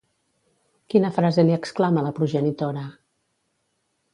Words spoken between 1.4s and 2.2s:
li exclama la